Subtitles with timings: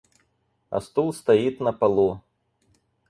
[0.71, 2.09] А стул стоит на полу.